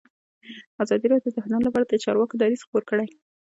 ازادي 0.83 1.05
راډیو 1.13 1.33
د 1.33 1.37
هنر 1.45 1.61
لپاره 1.67 1.85
د 1.87 1.93
چارواکو 2.03 2.35
دریځ 2.41 2.61
خپور 2.65 2.83
کړی. 2.89 3.07